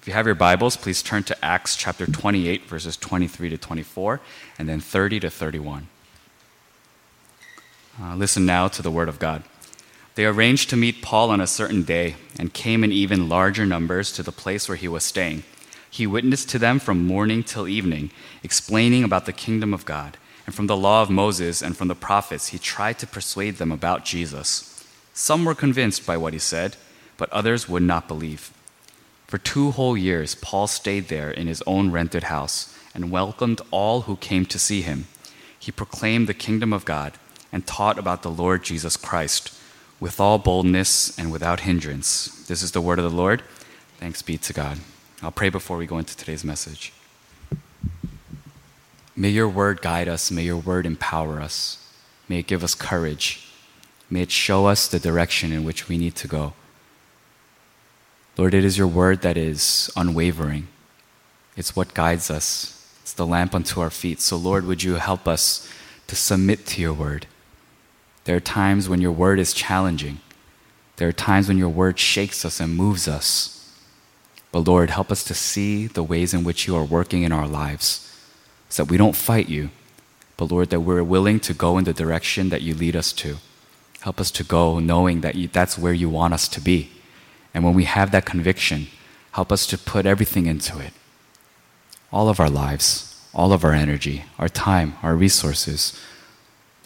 [0.00, 4.20] If you have your Bibles, please turn to Acts chapter 28, verses 23 to 24,
[4.58, 5.88] and then 30 to 31.
[8.00, 9.42] Uh, listen now to the Word of God.
[10.14, 14.12] They arranged to meet Paul on a certain day and came in even larger numbers
[14.12, 15.42] to the place where he was staying.
[15.90, 18.10] He witnessed to them from morning till evening,
[18.42, 20.16] explaining about the kingdom of God.
[20.46, 23.72] And from the law of Moses and from the prophets, he tried to persuade them
[23.72, 24.86] about Jesus.
[25.12, 26.76] Some were convinced by what he said,
[27.16, 28.52] but others would not believe.
[29.26, 34.02] For two whole years, Paul stayed there in his own rented house and welcomed all
[34.02, 35.06] who came to see him.
[35.58, 37.12] He proclaimed the kingdom of God
[37.52, 39.54] and taught about the Lord Jesus Christ
[40.00, 42.46] with all boldness and without hindrance.
[42.46, 43.42] This is the word of the Lord.
[43.98, 44.78] Thanks be to God.
[45.22, 46.92] I'll pray before we go into today's message.
[49.16, 50.30] May your word guide us.
[50.30, 51.84] May your word empower us.
[52.28, 53.48] May it give us courage.
[54.08, 56.52] May it show us the direction in which we need to go.
[58.36, 60.68] Lord, it is your word that is unwavering.
[61.56, 64.20] It's what guides us, it's the lamp unto our feet.
[64.20, 65.68] So, Lord, would you help us
[66.06, 67.26] to submit to your word?
[68.24, 70.20] There are times when your word is challenging,
[70.96, 73.57] there are times when your word shakes us and moves us.
[74.52, 77.46] But, Lord, help us to see the ways in which you are working in our
[77.46, 78.04] lives
[78.68, 79.70] so that we don't fight you,
[80.36, 83.36] but, Lord, that we're willing to go in the direction that you lead us to.
[84.00, 86.90] Help us to go knowing that you, that's where you want us to be.
[87.52, 88.86] And when we have that conviction,
[89.32, 90.92] help us to put everything into it
[92.10, 95.98] all of our lives, all of our energy, our time, our resources.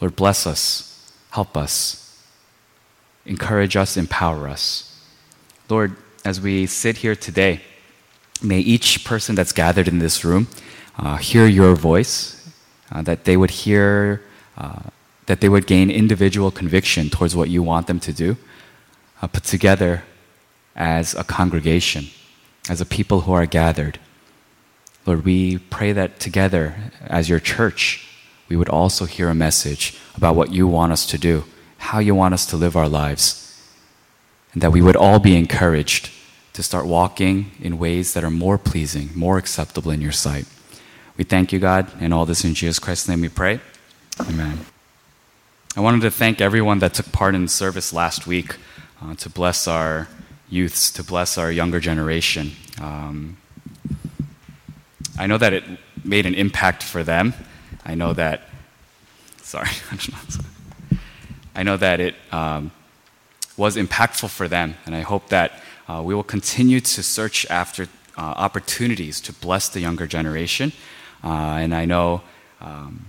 [0.01, 2.21] Lord, bless us, help us,
[3.25, 5.01] encourage us, empower us.
[5.69, 7.61] Lord, as we sit here today,
[8.43, 10.47] may each person that's gathered in this room
[10.99, 12.51] uh, hear your voice,
[12.93, 14.23] uh, that they would hear,
[14.57, 14.81] uh,
[15.27, 18.37] that they would gain individual conviction towards what you want them to do,
[19.21, 20.05] uh, put together
[20.77, 22.07] as a congregation,
[22.69, 23.99] as a people who are gathered.
[25.07, 28.07] Lord, we pray that together as your church,
[28.49, 31.45] we would also hear a message about what you want us to do,
[31.79, 33.52] how you want us to live our lives,
[34.53, 36.11] and that we would all be encouraged
[36.53, 40.47] to start walking in ways that are more pleasing, more acceptable in your sight.
[41.17, 43.61] We thank you, God, and all this in Jesus Christ's name we pray.
[44.21, 44.61] Amen.
[45.75, 48.57] I wanted to thank everyone that took part in the service last week
[49.01, 50.09] uh, to bless our
[50.51, 52.53] youths, to bless our younger generation.
[52.81, 53.39] Um,
[55.19, 55.65] I know that it
[56.05, 57.33] made an impact for them.
[57.87, 58.49] I know that,
[59.39, 59.71] sorry,
[61.55, 62.71] I know that it um,
[63.57, 65.53] was impactful for them, and I hope that
[65.89, 70.73] uh, we will continue to search after uh, opportunities to bless the younger generation.
[71.25, 72.23] Uh, and I know
[72.61, 73.07] um,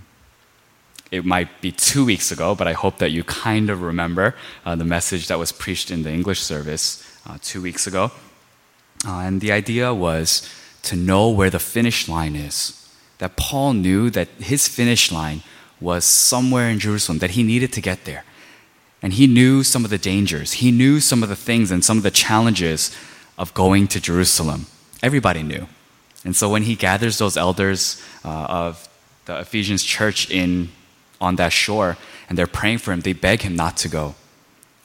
[1.10, 4.34] it might be two weeks ago, but I hope that you kind of remember
[4.64, 8.10] uh, the message that was preached in the English service uh, two weeks ago.
[9.06, 10.48] And the idea was
[10.84, 12.80] to know where the finish line is.
[13.18, 15.42] That Paul knew that his finish line
[15.80, 18.24] was somewhere in Jerusalem, that he needed to get there.
[19.04, 20.54] And he knew some of the dangers.
[20.54, 22.90] He knew some of the things and some of the challenges
[23.36, 24.64] of going to Jerusalem.
[25.02, 25.68] Everybody knew.
[26.24, 28.88] And so when he gathers those elders uh, of
[29.26, 30.70] the Ephesians church in,
[31.20, 31.98] on that shore
[32.30, 34.14] and they're praying for him, they beg him not to go.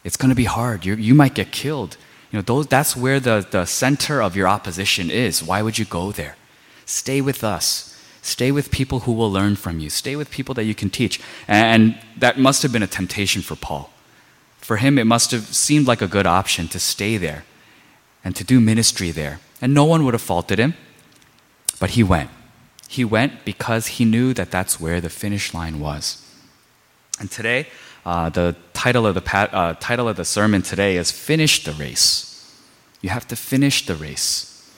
[0.03, 0.85] It's going to be hard.
[0.85, 1.95] you you might get killed.
[2.29, 5.41] You know, those, that's where the, the center of your opposition is.
[5.41, 6.35] Why would you go there?
[6.85, 7.97] Stay with us.
[8.21, 9.89] Stay with people who will learn from you.
[9.89, 11.21] Stay with people that you can teach.
[11.47, 13.89] And that must have been a temptation for Paul.
[14.59, 17.43] For him, it must have seemed like a good option to stay there
[18.23, 19.39] and to do ministry there.
[19.61, 20.75] And no one would have faulted him,
[21.79, 22.29] but he went.
[22.87, 26.25] He went because he knew that that's where the finish line was.
[27.19, 27.67] And today,
[28.05, 32.29] uh, the title of the, uh, title of the sermon today is Finish the Race.
[33.01, 34.69] You have to finish the race.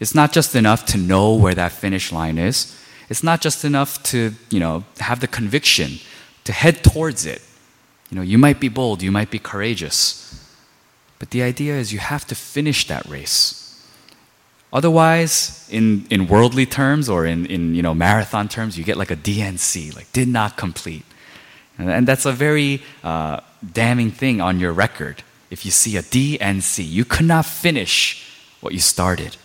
[0.00, 2.74] It's not just enough to know where that finish line is.
[3.08, 5.98] It's not just enough to, you know, have the conviction
[6.44, 7.42] to head towards it.
[8.10, 10.24] You know, you might be bold, you might be courageous.
[11.18, 13.64] But the idea is you have to finish that race.
[14.72, 19.10] Otherwise, in, in worldly terms or in, in you know, marathon terms, you get like
[19.10, 21.04] a DNC, like did not complete.
[21.78, 23.40] And, and that's a very uh,
[23.72, 25.22] damning thing on your record.
[25.50, 28.26] If you see a DNC, you could not finish
[28.60, 29.36] what you started.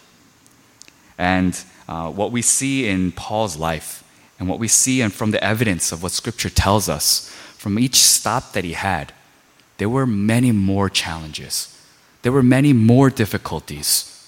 [1.17, 4.03] And uh, what we see in Paul's life,
[4.39, 7.32] and what we see and from the evidence of what Scripture tells us,
[7.63, 9.13] from each stop that he had,
[9.77, 11.73] there were many more challenges.
[12.21, 14.27] There were many more difficulties.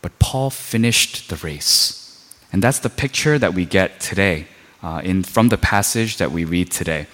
[0.00, 2.24] But Paul finished the race.
[2.52, 4.46] And that's the picture that we get today
[4.80, 7.08] uh, in, from the passage that we read today.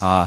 [0.00, 0.26] Uh,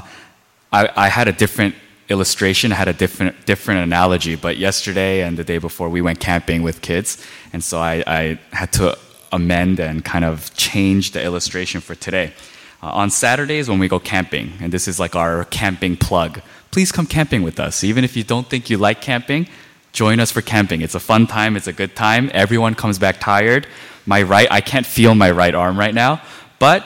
[0.72, 1.76] I, I had a different
[2.08, 6.22] illustration, I had a different, different analogy, but yesterday and the day before we went
[6.22, 7.22] camping with kids,
[7.52, 8.98] and so I, I had to
[9.34, 12.32] amend and kind of change the illustration for today.
[12.86, 16.40] Uh, on Saturdays when we go camping, and this is like our camping plug,
[16.70, 17.84] please come camping with us.
[17.84, 19.48] Even if you don't think you like camping,
[19.92, 20.84] join us for camping.
[20.84, 22.30] It's a fun time, it's a good time.
[22.32, 23.66] Everyone comes back tired.
[24.06, 26.22] My right, I can't feel my right arm right now,
[26.60, 26.86] but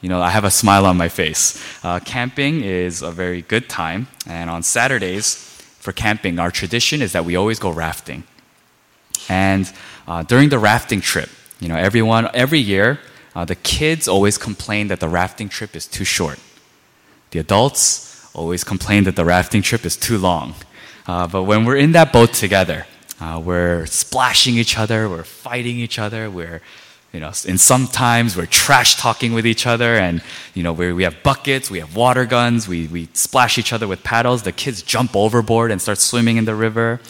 [0.00, 1.60] you know, I have a smile on my face.
[1.82, 5.34] Uh, camping is a very good time, and on Saturdays
[5.80, 8.22] for camping, our tradition is that we always go rafting.
[9.28, 9.68] And
[10.06, 13.00] uh, during the rafting trip, you know, everyone, every year,
[13.34, 16.38] uh, the kids always complain that the rafting trip is too short.
[17.30, 20.54] The adults always complain that the rafting trip is too long.
[21.06, 22.86] Uh, but when we're in that boat together,
[23.20, 26.60] uh, we're splashing each other, we're fighting each other, we're
[27.12, 30.22] you know, and sometimes we're trash talking with each other, and
[30.54, 34.04] you know, we have buckets, we have water guns, we, we splash each other with
[34.04, 34.44] paddles.
[34.44, 37.00] The kids jump overboard and start swimming in the river.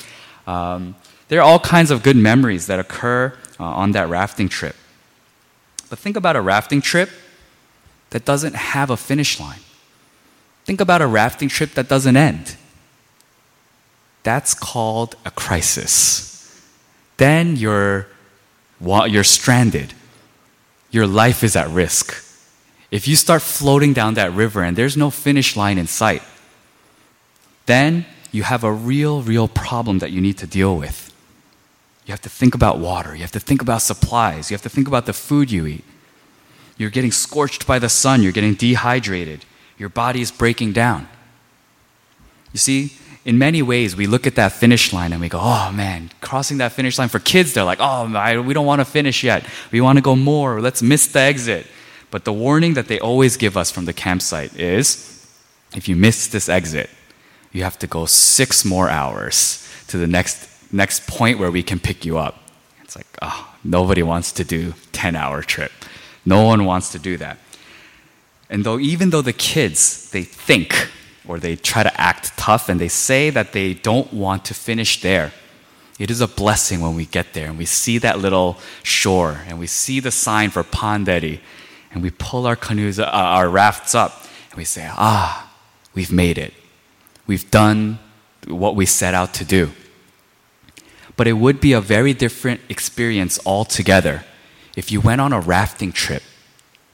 [0.47, 0.95] Um,
[1.29, 4.75] there are all kinds of good memories that occur uh, on that rafting trip.
[5.91, 7.11] But think about a rafting trip
[8.11, 9.61] that doesn't have a finish line.
[10.65, 12.57] Think about a rafting trip that doesn't end.
[14.23, 16.29] That's called a crisis.
[17.17, 18.07] Then you're
[18.81, 19.93] you're stranded.
[20.91, 22.25] Your life is at risk.
[22.91, 26.23] If you start floating down that river and there's no finish line in sight,
[27.67, 31.10] then you have a real, real problem that you need to deal with.
[32.07, 33.15] You have to think about water.
[33.15, 34.51] You have to think about supplies.
[34.51, 35.85] You have to think about the food you eat.
[36.77, 38.23] You're getting scorched by the sun.
[38.23, 39.45] You're getting dehydrated.
[39.79, 41.09] Your body is breaking down.
[42.53, 42.95] You see,
[43.25, 46.59] in many ways, we look at that finish line and we go, oh man, crossing
[46.59, 47.09] that finish line.
[47.09, 48.07] For kids, they're like, oh,
[48.43, 49.45] we don't want to finish yet.
[49.71, 50.61] We want to go more.
[50.61, 51.67] Let's miss the exit.
[52.11, 55.07] But the warning that they always give us from the campsite is
[55.77, 56.91] if you miss this exit,
[57.53, 61.79] you have to go six more hours to the next, next point where we can
[61.79, 62.39] pick you up.
[62.83, 65.73] It's like, oh, nobody wants to do 10 hour trip.
[66.25, 67.39] No one wants to do that.
[68.49, 70.91] And though, even though the kids, they think
[71.27, 75.01] or they try to act tough and they say that they don't want to finish
[75.01, 75.33] there.
[75.99, 79.59] It is a blessing when we get there and we see that little shore and
[79.59, 81.41] we see the sign for Panderi
[81.93, 85.53] and we pull our canoes, uh, our rafts up and we say, ah,
[85.95, 86.55] we've made it.
[87.27, 87.99] We've done
[88.49, 89.71] what we set out to do.
[91.21, 94.25] But it would be a very different experience altogether
[94.75, 96.23] if you went on a rafting trip,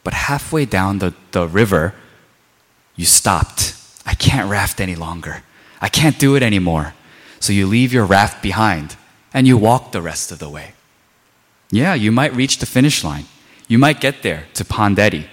[0.03, 1.95] but halfway down the, the river,
[2.97, 5.45] you stopped I can't raft any longer.
[5.81, 6.95] I can't do it anymore.
[7.39, 8.97] So you leave your raft behind
[9.33, 10.73] and you walk the rest of the way.
[11.71, 13.27] Yeah, you might reach the finish line.
[13.69, 15.29] You might get there to Panderi.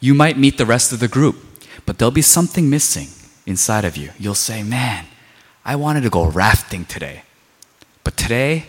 [0.00, 1.36] You might meet the rest of the group,
[1.84, 3.08] but there'll be something missing
[3.44, 4.12] inside of you.
[4.18, 5.04] You'll say, Man,
[5.66, 7.24] I wanted to go rafting today,
[8.08, 8.64] but today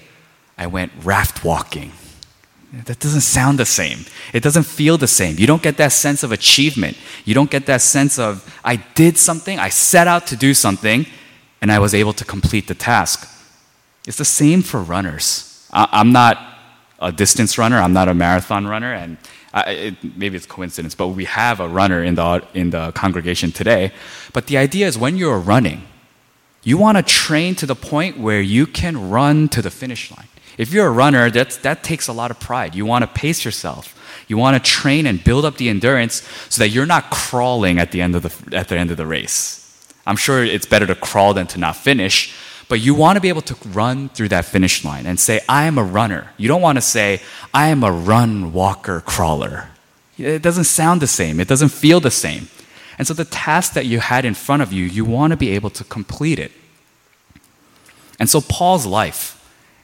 [0.58, 1.94] I went raft walking.
[2.74, 4.00] That doesn't sound the same.
[4.34, 5.38] It doesn't feel the same.
[5.38, 6.98] You don't get that sense of achievement.
[7.24, 11.06] You don't get that sense of, I did something, I set out to do something,
[11.62, 13.30] and I was able to complete the task.
[14.06, 15.66] It's the same for runners.
[15.72, 16.38] I, am not
[17.00, 19.16] a distance runner, I'm not a marathon runner, and
[19.54, 23.54] I, it, maybe it's coincidence, but we have a runner in the, in the congregation
[23.54, 23.94] today.
[24.34, 25.84] But the idea is when you're running,
[26.64, 30.28] you want to train to the point where you can run to the finish line.
[30.58, 32.76] If you're a runner, that's, that takes a lot of pride.
[32.76, 33.96] You want to pace yourself.
[34.28, 37.92] You want to train and build up the endurance so that you're not crawling at
[37.92, 39.88] the end of the, at the, end of the race.
[40.06, 42.36] I'm sure it's better to crawl than to not finish,
[42.68, 45.64] but you want to be able to run through that finish line and say, I
[45.66, 46.30] am a runner.
[46.38, 47.22] You don't want to say,
[47.54, 49.70] I am a run, walker, crawler.
[50.18, 52.50] It doesn't sound the same, it doesn't feel the same.
[53.00, 55.50] And so the task that you had in front of you, you want to be
[55.52, 56.52] able to complete it.
[58.20, 59.38] And so Paul's life,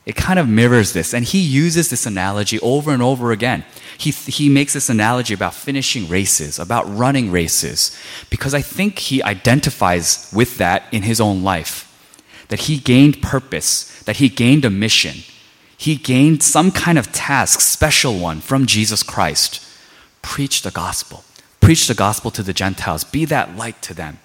[0.06, 1.14] it kind of mirrors this.
[1.14, 3.66] And he uses this analogy over and over again.
[3.98, 7.98] He, he makes this analogy about finishing races, about running races,
[8.30, 11.84] because I think he identifies with that in his own life.
[12.50, 15.24] That he gained purpose, that he gained a mission.
[15.78, 19.62] He gained some kind of task, special one from Jesus Christ.
[20.22, 21.25] Preach the gospel.
[21.66, 23.04] Preach the gospel to the Gentiles.
[23.04, 24.20] Be that light to them.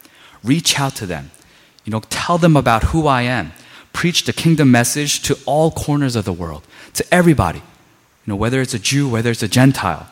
[0.44, 1.30] Reach out to them.
[1.84, 3.52] You know, tell them about who I am
[3.92, 6.62] preach the kingdom message to all corners of the world,
[6.94, 7.64] to everybody, you
[8.26, 10.08] know, whether it's a Jew, whether it's a Gentile.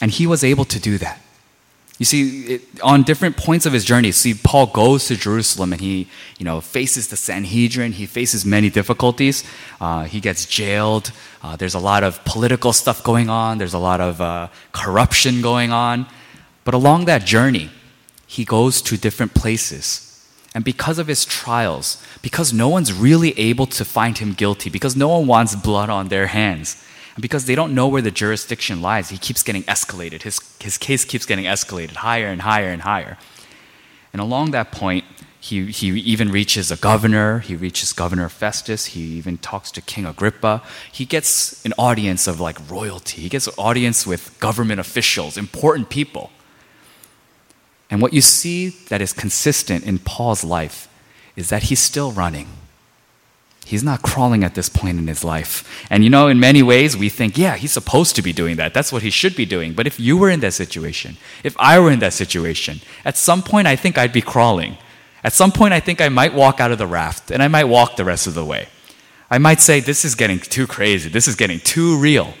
[0.00, 1.20] And he was able to do that.
[1.98, 5.80] You see, it, on different points of his journey, see, Paul goes to Jerusalem and
[5.80, 6.08] he,
[6.38, 7.92] you know, faces the Sanhedrin.
[7.92, 9.44] He faces many difficulties.
[9.80, 11.12] Uh, he gets jailed.
[11.42, 13.58] Uh, there's a lot of political stuff going on.
[13.58, 16.06] There's a lot of uh, corruption going on.
[16.64, 17.70] But along that journey,
[18.26, 20.08] he goes to different places.
[20.54, 24.96] And because of his trials, because no one's really able to find him guilty, because
[24.96, 26.82] no one wants blood on their hands,
[27.14, 30.22] and because they don't know where the jurisdiction lies, he keeps getting escalated.
[30.22, 33.18] His, his case keeps getting escalated higher and higher and higher.
[34.12, 35.04] And along that point,
[35.40, 37.40] he, he even reaches a governor.
[37.40, 38.86] He reaches Governor Festus.
[38.86, 40.62] He even talks to King Agrippa.
[40.92, 43.22] He gets an audience of like royalty.
[43.22, 46.30] He gets an audience with government officials, important people.
[47.90, 50.88] And what you see that is consistent in Paul's life
[51.34, 52.48] is that he's still running.
[53.72, 55.86] He's not crawling at this point in his life.
[55.88, 58.74] And you know, in many ways, we think, yeah, he's supposed to be doing that.
[58.74, 59.72] That's what he should be doing.
[59.72, 63.42] But if you were in that situation, if I were in that situation, at some
[63.42, 64.76] point, I think I'd be crawling.
[65.24, 67.64] At some point, I think I might walk out of the raft and I might
[67.64, 68.68] walk the rest of the way.
[69.30, 71.08] I might say, this is getting too crazy.
[71.08, 72.34] This is getting too real.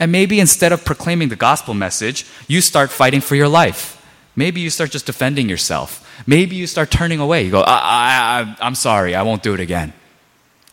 [0.00, 4.04] And maybe instead of proclaiming the gospel message, you start fighting for your life.
[4.34, 6.04] Maybe you start just defending yourself.
[6.26, 7.44] Maybe you start turning away.
[7.44, 9.92] You go, I, I, I'm sorry, I won't do it again.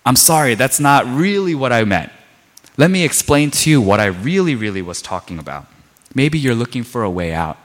[0.10, 2.12] I'm sorry, that's not really what I meant.
[2.78, 5.68] Let me explain to you what I really, really was talking about.
[6.16, 7.60] Maybe you're looking for a way out.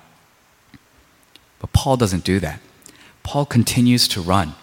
[1.59, 2.61] But Paul doesn't do that.
[3.23, 4.57] Paul continues to run.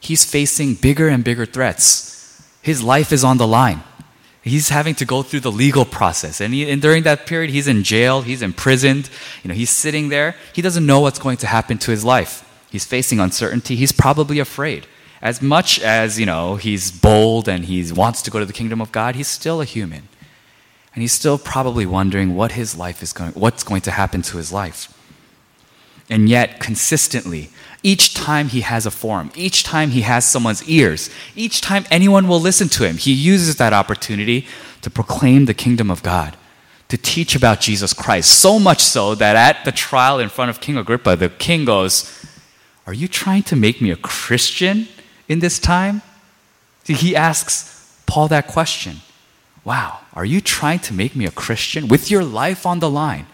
[0.00, 2.42] He's facing bigger and bigger threats.
[2.60, 3.84] His life is on the line.
[4.42, 6.40] He's having to go through the legal process.
[6.40, 9.08] And, he, and, during that period, he's in jail, he's imprisoned,
[9.44, 10.34] you know, he's sitting there.
[10.52, 12.42] He doesn't know what's going to happen to his life.
[12.68, 13.76] He's facing uncertainty.
[13.76, 14.88] He's probably afraid
[15.22, 18.80] as much as, you know, he's bold and he wants to go to the kingdom
[18.80, 20.08] of God, he's still a human.
[20.94, 24.36] And he's still probably wondering what his life is going, what's going to happen to
[24.36, 24.92] his life.
[26.10, 27.50] And yet, consistently,
[27.84, 32.26] each time he has a forum, each time he has someone's ears, each time anyone
[32.26, 34.46] will listen to him, he uses that opportunity
[34.82, 36.36] to proclaim the kingdom of God,
[36.88, 38.40] to teach about Jesus Christ.
[38.40, 42.26] So much so that at the trial in front of King Agrippa, the king goes,
[42.86, 44.88] Are you trying to make me a Christian?
[45.28, 46.02] In this time?
[46.84, 49.00] He asks Paul that question
[49.64, 53.26] Wow, are you trying to make me a Christian with your life on the line?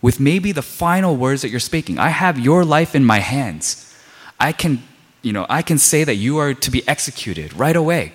[0.00, 1.98] With maybe the final words that you're speaking.
[1.98, 3.94] I have your life in my hands.
[4.38, 4.82] I can,
[5.20, 8.14] you know, I can say that you are to be executed right away.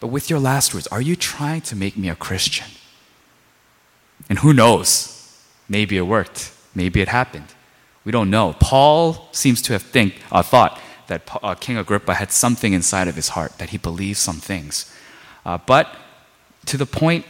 [0.00, 2.66] But with your last words, are you trying to make me a Christian?
[4.30, 5.12] And who knows?
[5.68, 6.52] Maybe it worked.
[6.74, 7.52] Maybe it happened.
[8.04, 8.54] We don't know.
[8.58, 13.16] Paul seems to have think, uh, thought that uh, King Agrippa had something inside of
[13.16, 14.92] his heart, that he believed some things.
[15.44, 15.94] Uh, but
[16.66, 17.24] to the point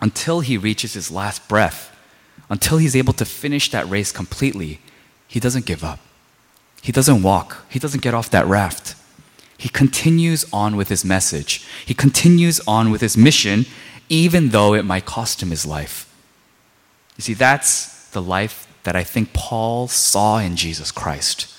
[0.00, 1.96] until he reaches his last breath,
[2.50, 4.80] until he's able to finish that race completely,
[5.26, 6.00] he doesn't give up.
[6.82, 7.64] He doesn't walk.
[7.68, 8.94] He doesn't get off that raft.
[9.58, 11.66] He continues on with his message.
[11.84, 13.66] He continues on with his mission,
[14.08, 16.12] even though it might cost him his life.
[17.16, 21.52] You see, that's the life that I think Paul saw in Jesus Christ.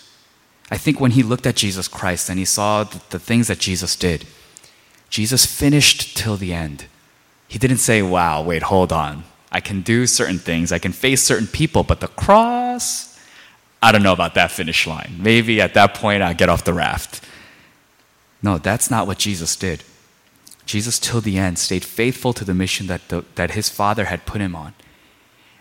[0.70, 3.96] I think when he looked at Jesus Christ and he saw the, things that Jesus
[3.96, 4.26] did,
[5.10, 6.86] Jesus finished till the end.
[7.48, 9.24] He didn't say, wow, wait, hold on.
[9.50, 13.18] I can do certain things, I can face certain people, but the cross,
[13.82, 15.16] I don't know about that finish line.
[15.20, 17.24] Maybe at that point I'll get off the raft.
[18.42, 19.84] No, that's not what Jesus did.
[20.66, 24.26] Jesus, till the end, stayed faithful to the mission that, the, that his Father had
[24.26, 24.74] put him on.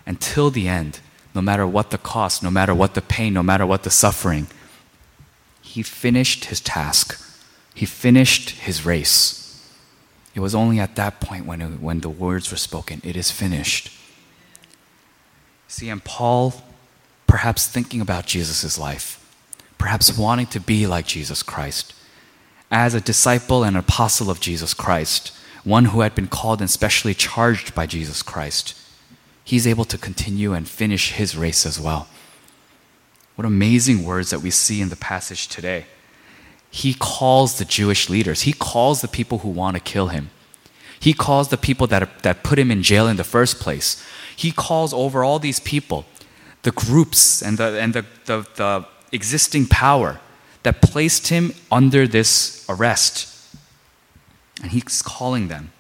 [0.05, 0.99] Until the end,
[1.33, 4.49] no matter what the cost, no matter what the pain, no matter what the suffering,
[5.77, 7.21] he finished his task.
[7.75, 9.63] He finished his race.
[10.35, 13.31] It was only at that point when, it, when the words were spoken, it is
[13.31, 13.93] finished.
[15.69, 16.55] See, and Paul,
[17.27, 19.23] perhaps thinking about Jesus' life,
[19.77, 21.93] perhaps wanting to be like Jesus Christ,
[22.71, 25.31] as a disciple and apostle of Jesus Christ,
[25.63, 28.81] one who had been called and specially charged by Jesus Christ,
[29.45, 32.09] he's able to continue and finish his race as well.
[33.37, 35.87] What amazing words that we see in the passage today.
[36.71, 40.31] He calls the Jewish leaders, he calls the people who want to kill him.
[40.99, 44.05] He calls the people that, that put him in jail in the first place.
[44.35, 46.07] He calls over all these people,
[46.63, 50.21] the groups and the, and the, the, the existing power
[50.63, 53.33] that placed him under this arrest.
[54.63, 55.73] And he's calling them.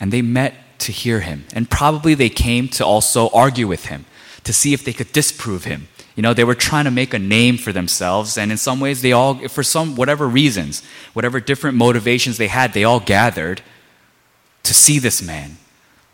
[0.00, 1.44] And they met to hear him.
[1.52, 4.06] And probably they came to also argue with him,
[4.44, 5.88] to see if they could disprove him.
[6.14, 9.00] You know, they were trying to make a name for themselves, and in some ways,
[9.00, 10.82] they all, for some, whatever reasons,
[11.14, 13.62] whatever different motivations they had, they all gathered
[14.62, 15.56] to see this man,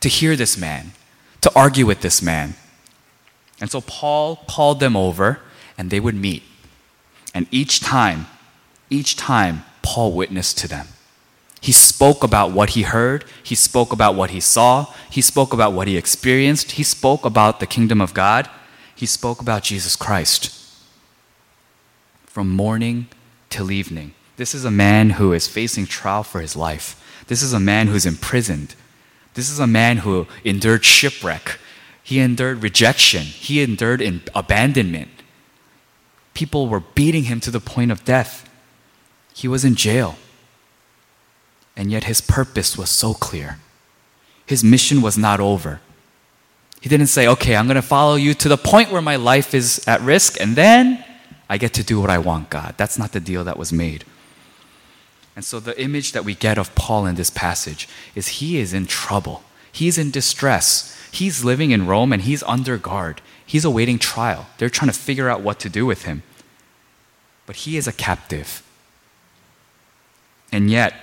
[0.00, 0.93] to hear this man,
[1.40, 2.55] to argue with this man.
[3.61, 5.40] And so Paul called them over
[5.76, 6.43] and they would meet.
[7.35, 8.26] And each time,
[8.90, 10.87] each time, Paul witnessed to them.
[11.61, 15.73] He spoke about what he heard, he spoke about what he saw, he spoke about
[15.73, 18.49] what he experienced, he spoke about the kingdom of God,
[18.99, 20.52] he spoke about Jesus Christ.
[22.26, 23.07] From morning
[23.49, 24.12] till evening.
[24.37, 27.00] This is a man who is facing trial for his life.
[27.28, 28.75] This is a man who's imprisoned.
[29.35, 31.61] This is a man who endured shipwreck.
[32.02, 33.23] He endured rejection.
[33.23, 34.02] He endured
[34.35, 35.11] abandonment.
[36.35, 38.50] People were beating him to the point of death.
[39.33, 40.17] He was in jail.
[41.76, 43.61] And yet his purpose was so clear.
[44.45, 45.81] His mission was not over.
[46.80, 49.54] He didn't say, okay, I'm going to follow you to the point where my life
[49.54, 51.04] is at risk, and then
[51.49, 52.75] I get to do what I want, God.
[52.76, 54.04] That's not the deal that was made.
[55.35, 58.75] And so the image that we get of Paul in this passage is he is
[58.75, 59.44] in trouble.
[59.70, 60.97] He's in distress.
[61.12, 63.23] He's living in Rome and he's under guard.
[63.47, 64.47] He's awaiting trial.
[64.58, 66.23] They're trying to figure out what to do with him.
[67.47, 68.62] But he is a captive.
[70.50, 70.94] And yet,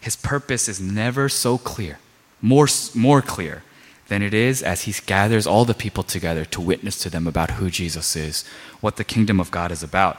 [0.00, 1.98] his purpose is never so clear,
[2.40, 3.62] more, more clear
[4.08, 7.52] than it is as he gathers all the people together to witness to them about
[7.52, 8.44] who Jesus is,
[8.80, 10.18] what the kingdom of God is about.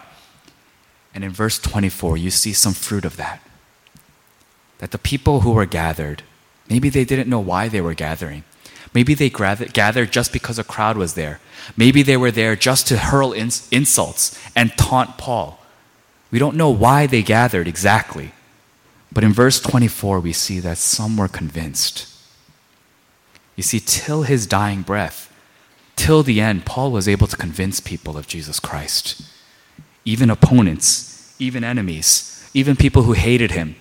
[1.14, 3.42] And in verse 24, you see some fruit of that.
[4.80, 6.24] That the people who were gathered,
[6.70, 8.44] maybe they didn't know why they were gathering.
[8.94, 11.40] Maybe they gathered just because a crowd was there.
[11.76, 15.60] Maybe they were there just to hurl insults and taunt Paul.
[16.32, 18.32] We don't know why they gathered exactly.
[19.12, 22.08] But in verse 24, we see that some were convinced.
[23.56, 25.32] You see, till his dying breath,
[25.96, 29.22] till the end, Paul was able to convince people of Jesus Christ.
[30.06, 33.76] Even opponents, even enemies, even people who hated him,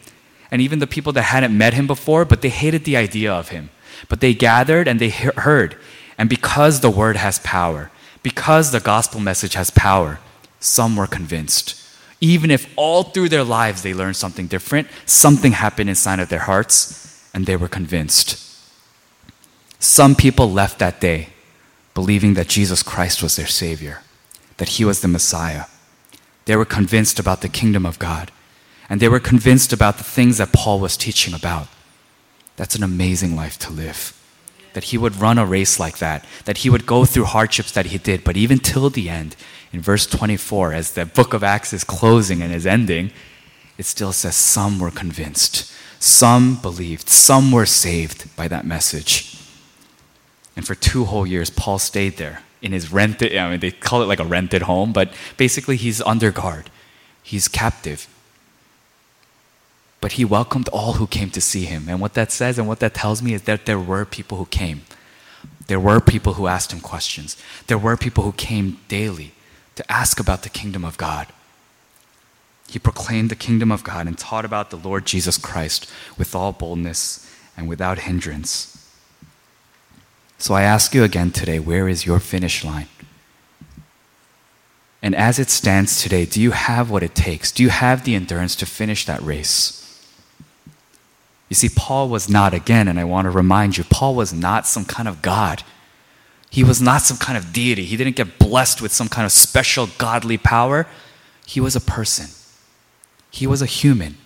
[0.50, 3.48] and even the people that hadn't met him before, but they hated the idea of
[3.48, 3.70] him.
[4.08, 5.76] But they gathered and they heard.
[6.18, 7.90] And because the word has power,
[8.22, 10.20] because the gospel message has power,
[10.60, 11.74] some were convinced.
[12.20, 16.40] Even if all through their lives they learned something different, something happened inside of their
[16.40, 18.51] hearts, and they were convinced.
[19.82, 21.30] Some people left that day
[21.92, 24.02] believing that Jesus Christ was their Savior,
[24.58, 25.64] that He was the Messiah.
[26.44, 28.30] They were convinced about the kingdom of God,
[28.88, 31.66] and they were convinced about the things that Paul was teaching about.
[32.54, 34.16] That's an amazing life to live.
[34.74, 37.86] That he would run a race like that, that he would go through hardships that
[37.86, 39.34] he did, but even till the end,
[39.72, 43.10] in verse 24, as the book of Acts is closing and is ending,
[43.78, 49.41] it still says some were convinced, some believed, some were saved by that message.
[50.56, 54.02] And for two whole years, Paul stayed there in his rented, I mean, they call
[54.02, 56.70] it like a rented home, but basically he's under guard.
[57.22, 58.08] He's captive.
[60.00, 61.88] But he welcomed all who came to see him.
[61.88, 64.46] And what that says and what that tells me is that there were people who
[64.46, 64.82] came.
[65.66, 67.36] There were people who asked him questions.
[67.66, 69.32] There were people who came daily
[69.74, 71.28] to ask about the kingdom of God.
[72.68, 76.52] He proclaimed the kingdom of God and taught about the Lord Jesus Christ with all
[76.52, 78.81] boldness and without hindrance.
[80.42, 82.88] So I ask you again today where is your finish line?
[85.00, 87.52] And as it stands today, do you have what it takes?
[87.52, 89.78] Do you have the endurance to finish that race?
[91.48, 94.66] You see, Paul was not, again, and I want to remind you, Paul was not
[94.66, 95.62] some kind of God.
[96.50, 97.84] He was not some kind of deity.
[97.84, 100.88] He didn't get blessed with some kind of special godly power.
[101.46, 102.30] He was a person.
[103.30, 104.16] He was a human.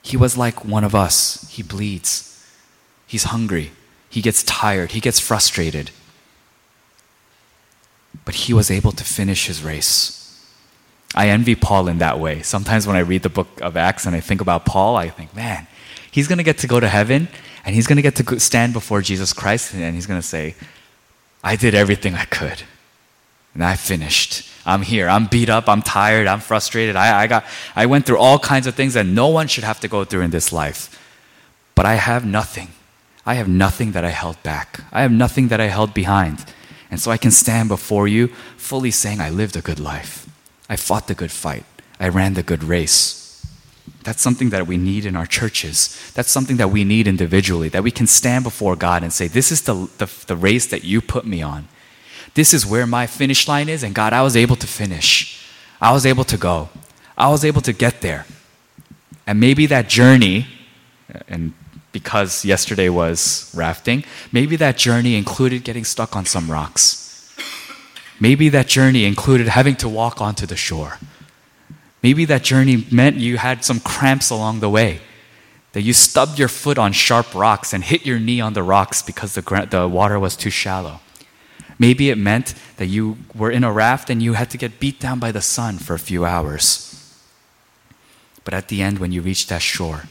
[0.00, 1.46] He was like one of us.
[1.50, 2.42] He bleeds.
[3.06, 3.72] He's hungry.
[4.12, 4.92] He gets tired.
[4.92, 5.90] He gets frustrated.
[8.26, 10.18] But he was able to finish his race.
[11.14, 12.42] I envy Paul in that way.
[12.42, 15.34] Sometimes when I read the book of Acts and I think about Paul, I think,
[15.34, 15.66] man,
[16.10, 17.26] he's going to get to go to heaven
[17.64, 20.56] and he's going to get to stand before Jesus Christ and he's going to say,
[21.42, 22.64] I did everything I could.
[23.54, 24.46] And I finished.
[24.66, 25.08] I'm here.
[25.08, 25.70] I'm beat up.
[25.70, 26.26] I'm tired.
[26.26, 26.96] I'm frustrated.
[26.96, 29.80] I, I, got, I went through all kinds of things that no one should have
[29.80, 30.98] to go through in this life.
[31.74, 32.68] But I have nothing.
[33.24, 34.84] I have nothing that I held back.
[34.92, 36.44] I have nothing that I held behind.
[36.90, 40.28] And so I can stand before you fully saying, I lived a good life.
[40.68, 41.64] I fought the good fight.
[42.00, 43.22] I ran the good race.
[44.04, 46.12] That's something that we need in our churches.
[46.14, 49.52] That's something that we need individually, that we can stand before God and say, This
[49.52, 51.68] is the, the, the, race that you put me on.
[52.34, 55.46] This is where my finish line is, and God, I was able to finish.
[55.80, 56.70] I was able to go.
[57.16, 58.26] I was able to get there.
[59.26, 60.46] And maybe that journey,
[61.28, 61.52] and
[61.92, 66.98] because yesterday was rafting, maybe that journey included getting stuck on some rocks.
[68.18, 70.98] Maybe that journey included having to walk onto the shore.
[72.02, 75.00] Maybe that journey meant you had some cramps along the way,
[75.72, 79.02] that you stubbed your foot on sharp rocks and hit your knee on the rocks
[79.02, 81.00] because the, the water was too shallow.
[81.78, 85.00] Maybe it meant that you were in a raft and you had to get beat
[85.00, 86.88] down by the sun for a few hours.
[88.44, 90.04] But at the end, when you reached that shore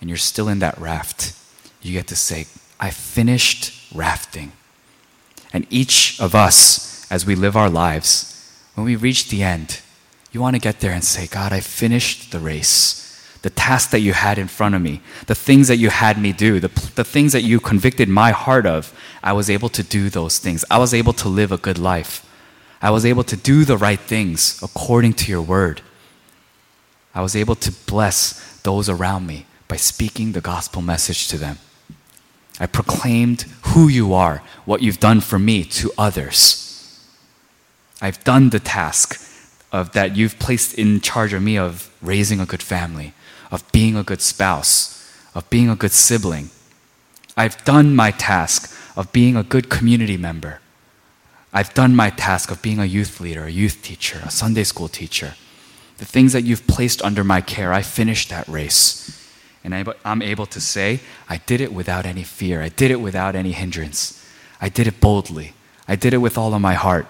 [0.00, 1.32] and you're still in that raft,
[1.82, 2.46] you get to say,
[2.78, 4.52] I finished rafting.
[5.52, 8.32] And each of us, as we live our lives,
[8.74, 9.80] when we reach the end,
[10.32, 13.02] you want to get there and say, God, I finished the race.
[13.42, 16.32] The task that you had in front of me, the things that you had me
[16.32, 20.10] do, the, the things that you convicted my heart of, I was able to do
[20.10, 20.64] those things.
[20.70, 22.26] I was able to live a good life.
[22.82, 25.80] I was able to do the right things according to your word.
[27.14, 31.58] I was able to bless those around me by speaking the gospel message to them.
[32.58, 36.62] I proclaimed who you are, what you've done for me to others.
[38.00, 39.20] I've done the task
[39.72, 43.12] of that you've placed in charge of me of raising a good family,
[43.50, 46.50] of being a good spouse, of being a good sibling.
[47.36, 50.60] I've done my task of being a good community member.
[51.52, 54.88] I've done my task of being a youth leader, a youth teacher, a Sunday school
[54.88, 55.34] teacher.
[55.98, 59.25] The things that you've placed under my care, I finished that race.
[59.66, 59.74] And
[60.04, 62.62] I'm able to say, I did it without any fear.
[62.62, 64.24] I did it without any hindrance.
[64.60, 65.54] I did it boldly.
[65.88, 67.08] I did it with all of my heart.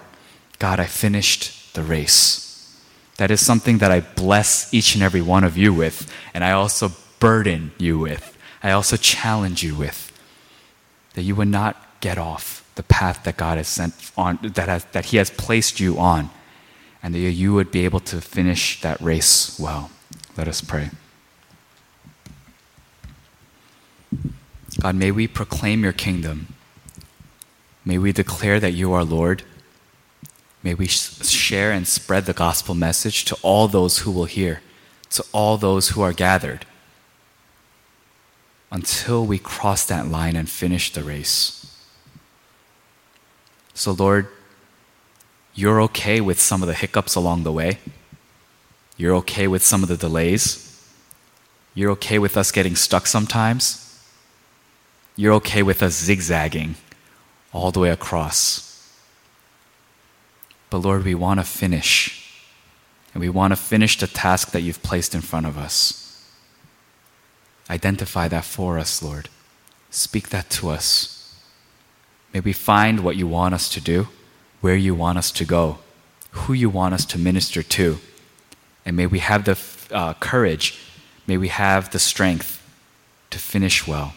[0.57, 2.75] God, I finished the race.
[3.17, 6.53] That is something that I bless each and every one of you with, and I
[6.53, 8.35] also burden you with.
[8.63, 10.11] I also challenge you with.
[11.13, 14.83] That you would not get off the path that God has sent on, that, has,
[14.93, 16.31] that He has placed you on,
[17.03, 19.91] and that you would be able to finish that race well.
[20.35, 20.89] Let us pray.
[24.79, 26.53] God, may we proclaim your kingdom.
[27.83, 29.43] May we declare that you are Lord.
[30.61, 34.61] May we share and spread the gospel message to all those who will hear,
[35.11, 36.65] to all those who are gathered,
[38.71, 41.75] until we cross that line and finish the race.
[43.73, 44.27] So, Lord,
[45.55, 47.79] you're okay with some of the hiccups along the way.
[48.97, 50.63] You're okay with some of the delays.
[51.73, 53.86] You're okay with us getting stuck sometimes.
[55.17, 56.75] You're okay with us zigzagging
[57.51, 58.67] all the way across.
[60.69, 62.45] But Lord, we want to finish.
[63.13, 66.23] And we want to finish the task that you've placed in front of us.
[67.67, 69.29] Identify that for us, Lord.
[69.89, 71.35] Speak that to us.
[72.33, 74.09] May we find what you want us to do,
[74.61, 75.79] where you want us to go,
[76.31, 77.97] who you want us to minister to.
[78.85, 79.57] And may we have the
[79.91, 80.77] uh, courage,
[81.25, 82.61] may we have the strength
[83.31, 84.13] to finish well.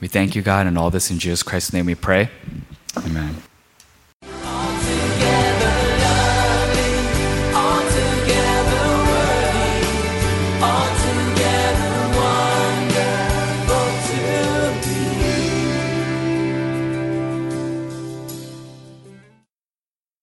[0.00, 2.30] We thank you, God, and all this in Jesus Christ's name we pray.
[2.96, 3.42] Amen.